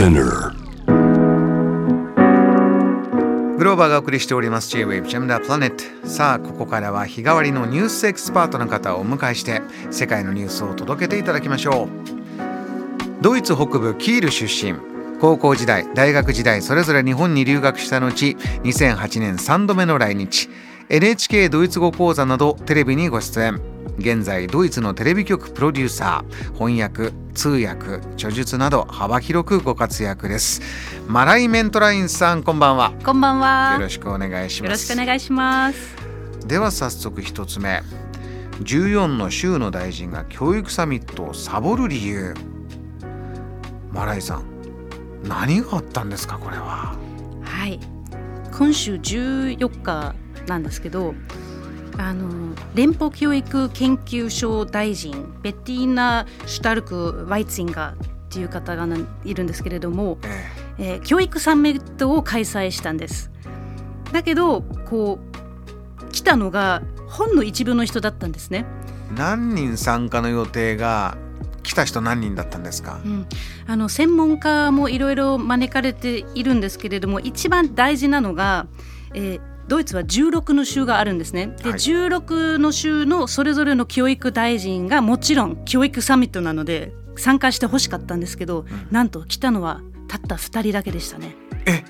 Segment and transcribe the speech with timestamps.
[0.00, 0.54] Spinner.
[3.58, 4.70] グローバーがお送りしております。
[4.70, 9.60] J-Wave Jam the Planet さあここからは日替わりのニュースエキスパートの方をお迎えして
[9.90, 11.88] 世界のニュースを届けていただきましょう。
[13.20, 14.78] ドイツ北部キール出身。
[15.20, 20.48] 高校時代大学時代それぞれ日本に留学した後2008年3度目の来日。
[20.88, 23.69] NHK ドイツ語講座などテレビにご出演。
[23.98, 30.62] 現在ドイツのテレビ局プロデューサー翻訳通訳著述など幅広くご活躍です
[31.06, 33.74] マライメントラインさんこんばんはこんばんは。
[33.74, 35.96] よろしくお願いしよろますしくお願いします。
[36.46, 37.82] では早速一つ目
[38.62, 42.34] 14の州の大臣が教育サミットをサボる理由
[43.92, 44.44] マライさん
[45.22, 46.96] 何があったんですかこれは
[47.42, 47.78] はい。
[48.56, 50.14] 今週14日
[50.46, 51.14] なんですけど、
[52.00, 57.96] あの連邦教育研究所大臣ベティーナ・シュタルク・ワイツィンガーっ
[58.30, 58.86] ていう方が
[59.22, 60.18] いるんですけれども、
[60.78, 63.30] ええー教育サミットを開催したんです。
[64.12, 65.18] だけどこ
[66.02, 68.64] う来たのがほんの一部の人だったんですね。
[69.12, 71.18] え何人参加の予定が
[71.62, 73.00] 来た人何人だったんですか？
[73.04, 73.26] うん、
[73.66, 78.66] あの専門家もいろいろ招かれているんですけれども一番大事なのが、
[79.12, 81.54] えードイツは16の州があるんですね。
[81.62, 91.36] で、はい16の州のそれぞれの教育大臣がもちろん教育サミットなので参加してほしかったんですけど、なんと来たのはたった2人だけでしたね。
[91.66, 91.84] え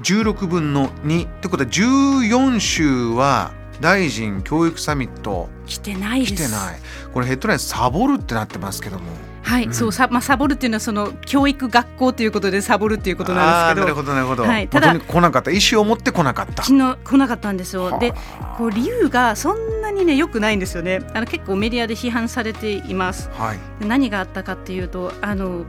[0.00, 3.52] 16分の2ってことは14州は
[3.82, 6.32] 大臣教育サミット来てないです。
[6.32, 6.80] 来てない
[7.12, 9.04] これヘッドラインサボるってなってますけども
[9.52, 13.86] はい、うんそうさまあサボるっていうのはその教育学校ということでサボるっていうことなんですけど。
[13.86, 17.98] なるほどなるほど、はいただ来なかった意思を持って来なかった昨日来なかったんですよ。
[17.98, 21.00] ではあこう理由がそんなにね良くないんですよね。
[21.14, 23.28] あの結構メディアで批判されています。
[23.34, 25.64] はいで何があったかっていうとあの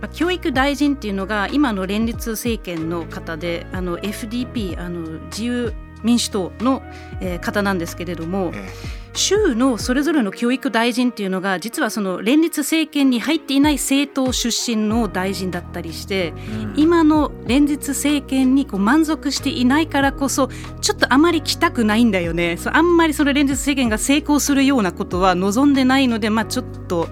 [0.00, 6.82] まあ教育大臣っていうのが今の連立政権の方であの FDP あの自由民主党の、
[7.20, 8.68] えー方なんですけれどもえ
[9.16, 16.74] 州のそれぞれの教育大臣っていうのが実はその連立政権に入っていない政党出身の大臣だったりしてえうん。
[16.76, 20.48] 今の連立政権にこう満足していないからこそ
[20.80, 22.56] ちょっとあまり来たくないんだよね。
[22.56, 27.08] そうあんまりその連立政権が成功するようなことは望んでないので、まあ、ちょっと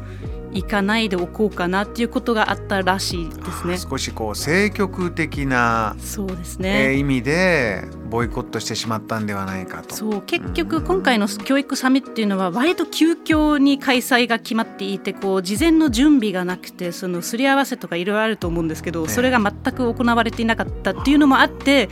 [0.54, 3.76] 行かないでおこうかなっていうことがあったらしいですね。
[3.76, 9.94] 少しこう政局的な、そうですえーね、意味でボイコットしてしまったんではないかと。
[9.94, 21.88] そう結局今回の教育サミットっていうのは割と急遽に開催が決まっていてこう事前の準備がなくてそのすり合わせとかいろいろあると思うんですけどええそれが全く行われていなかったっていうのもあって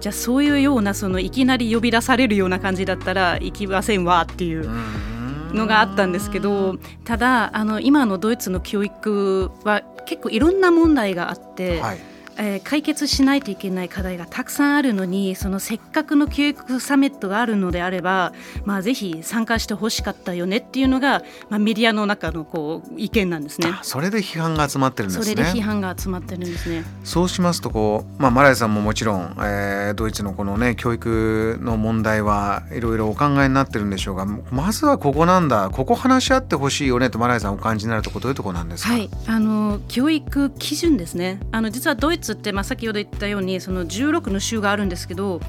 [0.00, 5.11] じゃあそういうようなそのいきなり呼び出されるような感じだったら行きませんわっていううん
[5.52, 11.80] のがあったんですけどただあの今のドイツの教育は結構いろんな問題があって。
[11.80, 18.32] はいえー解決しないといけない課題がたくさんあるのにそのせっかくの教育サミットがあるのであれば、
[18.64, 23.68] まあ、ぜひ参加してほしかったよねっていうのが、まあ、メディアの中のこう意見なんですね。
[23.68, 25.24] あそれで批判が集まってるんですね。
[25.24, 26.84] それで批判が集まってるんですね。
[27.04, 45.40] そうしますとこう、まあ、マライさんももちろん、えードイツのこのね教育の問題はいろいろお考えになってるんでしょうがまずはここなんだここ話し合ってほしいよねとマライさんお感じになるところどういうところなんですか、はい、あの教育基準ですねあの実はドイツって、まあ、先ほど言ったようにその16の州があるんですけど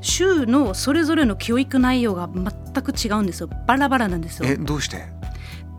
[0.00, 2.44] 州のそれぞれの教育内容が全
[2.82, 3.48] く違うんですよ。
[3.66, 4.48] バラバラなんですよ。
[4.48, 5.04] えどうして？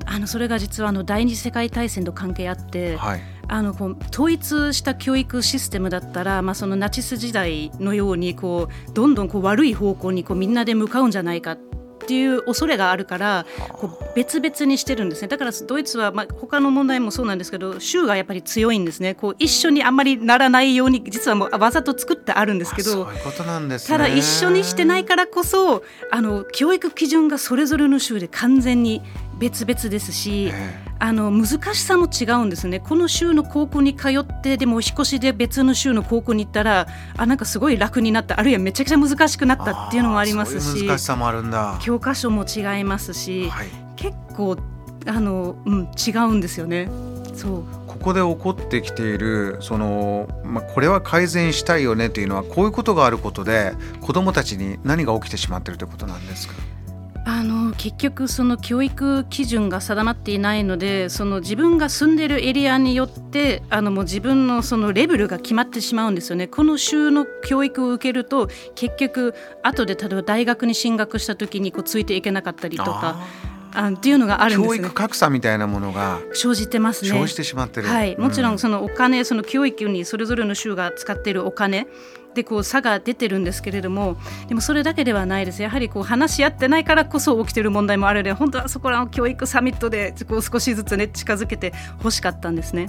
[0.06, 3.22] あのそれが実はあの第二次世界大戦と関係あって、はい。
[3.50, 11.74] あのこう統一した教育システムだったら、まあ、そのナチス時代のようにこうどんどんこう悪い方向にこうみんなで向かうんじゃないかって
[12.12, 15.28] いう恐れがあるからこう別々にしてるんですね。
[15.28, 19.16] だからドイツは、まあ、他の問題もそうなんですけど州がやっぱり強いんですね。
[19.16, 23.98] こう一緒にあんまりならないように実はもうわざと作ってあるんですけどういうことなんですね。
[23.98, 29.02] ただ一緒にしてないからこそあの教育基準がそれぞれの州で完全に
[29.40, 32.80] 別々ですし、えあの難しさも違うんですね。
[32.80, 36.88] この州の高校に通ってでもお引っ越しで別の州の高校に行ったら
[37.18, 38.40] あなんかすごい楽になった。
[38.40, 41.78] あるいはめちゃくちゃ難しくなったっていうのもありますし難しさもあるんだ。
[41.82, 43.68] 教科書も違いますし、はい。
[43.96, 44.58] 結構
[45.06, 46.90] あの、うん、違うんですよね。
[47.36, 47.64] そう。
[47.88, 56.54] ここで起こってきているその、まあ、これは改善したいよねというのはこういうことがあることで子どもたちに何が起きてしまっているということなんですか？
[57.26, 66.48] あの結局その教育基準が定まっていないのでその自分が住んでるエリアによってあのもう自分のそのレベルが決まってしまうんですよね。
[66.48, 69.34] この州の教育を受けると結局
[69.64, 73.22] 後で例えば大学に進学した時にこうついていけなかったりとか。
[73.76, 74.78] あっていうのがあるんですね。
[74.80, 77.10] 教育格差みたいなものが生じてますね。
[77.10, 77.88] 生じてしまってる。
[77.88, 81.88] はい、もちろんそのお金、その教育にそれぞれの州が使っているお金
[82.34, 85.62] でこう差が出てるんですけれどもでもそれだけではないです。
[85.62, 92.88] やはりこう話し合ってないからこそ起きてる問題もあるので本当はそこらの教育サミットでこう少しずつね近づけてほしかったんですね。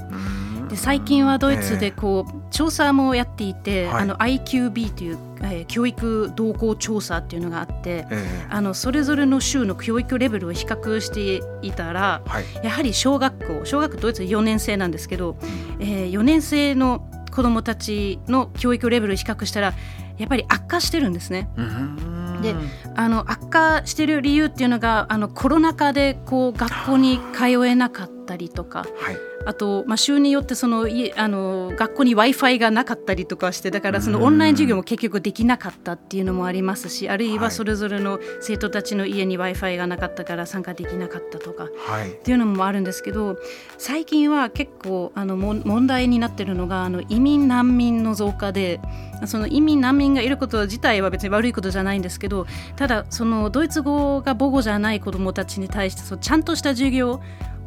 [0.69, 4.02] で最近はドイツでこう、調査もやっていて、はい。
[4.02, 12.44] あの IQB という、えー教育動向調査っていうのがあって、えあのそれぞれの州の教育レベルを比較していたらえはい。
[12.62, 15.37] やはり小学校小学校ドイツ4年生なんですけど、
[15.81, 19.75] えー4年生の子どもたちの教育レベルを比較したら
[20.17, 21.51] やっぱり悪化してるんですね。
[21.57, 22.55] うんで
[22.95, 29.17] あの悪化してる理由っていうのがあのコロナ禍でこう学校に通えなかったりとかはい。
[29.47, 41.69] あと、まあ、州によってそのいあの学校に w i f i がなかったりとかしてだからそのオンライン授業も結局できなかったっていうのもありますしあるいはそれぞれの生徒たちの家に w i f i がなかったから参加できなかったとか。
[41.87, 42.12] はい。
[42.12, 43.37] っていうのもあるんですけど
[43.76, 48.81] 最近は結構あのもん問題になってるのがあの移民難民の増加で
[49.26, 57.23] その移民難民がいること自体は別に悪いことじゃないんですけどただそのドイツ語が母語じゃない子どもたちに対してそうちゃんとした授業を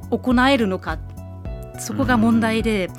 [0.09, 0.97] 行えるのか
[1.79, 2.89] そこが問題で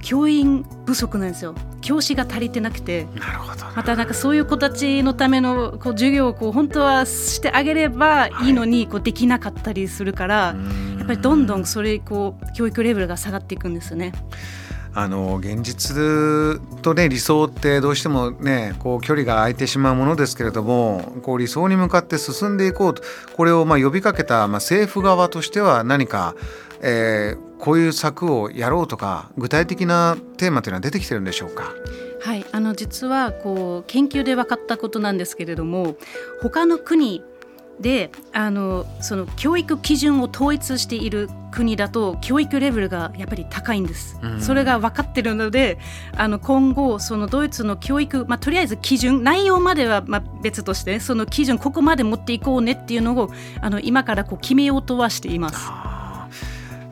[0.00, 3.06] 教員不足なんですよ教師が足りてなくて。
[3.18, 3.64] なるほど。
[3.74, 10.56] またなんかそういう子たちのためのこう授業をこう本当はしてあげればいいのにこうできなかったりするから、
[10.98, 14.12] やっぱりどんどんそれこう教育レベルが下がっていくんですよね。
[14.94, 23.02] あの現実とね理想ってどうしてもねこう距離が空いてしまうものですけれどもこう理想に向かって進んでいこうと
[23.36, 26.34] これをまあ呼びかけた、まあ、政府側としては何か、
[26.80, 31.74] えーこういう策をやろうとか具体的なテーマというのは出てきてるんでしょうか？
[32.22, 35.96] はい、あの実はこう研究で分かったことなんですけれども
[36.40, 37.24] 他の国
[37.80, 44.18] であのその教育基準を統一している国だと教育レベルがやっぱり高いんです。
[44.22, 45.78] うんそれが分かってるので
[46.16, 53.30] あの今後そのドイツの教育、まあ、とりあえず基準内容まではまあ別としてその基準ここまで持っていこうねっていうのを
[53.60, 55.58] あの今からこう決めようとはしています。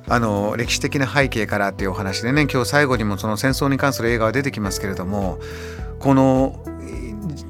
[0.08, 5.38] あの歴史的な背景からっていうお話でね今日最後にもその戦争に関する映画が出てきますけれども
[5.98, 6.60] この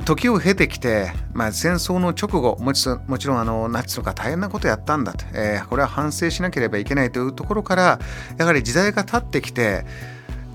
[0.05, 7.99] 時を経てきて、まあ、戦争の直後もちろんもちろんあのナチスとか大変なことやったんだと、えーこれは反省しなければいけないというところから
[8.39, 9.85] やはり時代が経ってきて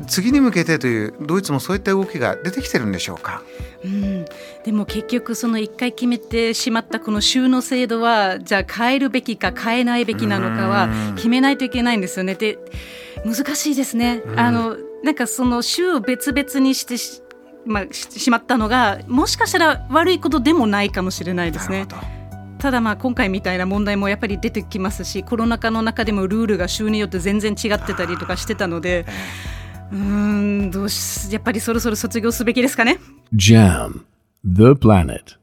[0.08, 3.42] 次に向けてというドイツもそういった動きが出てきてるんでしょうか。
[3.84, 4.26] うん、
[4.64, 12.36] でも結局その一回決めてしまったこの州の制度はじゃあ変えるべきか変えないべきなのかはうん決めないといけないんですよね。
[12.36, 12.58] で
[13.26, 14.22] 難しいですね。
[14.26, 17.24] うんあのなんかその州を別々にしてし,、
[17.66, 21.96] まあ、ししまったのがもしかしたら悪いことでもないかもしれないですねなる。
[21.96, 22.08] ほど
[22.58, 29.06] ただまあ今回みたいな問題もやっぱり出てきますしコロナ禍の中でもルールが週によって全然違ってたりとかしてたので
[29.92, 33.00] うんどうしやっぱりそろそろ卒業すべきですかね
[33.34, 34.02] ？Jam,
[34.46, 35.41] the planet.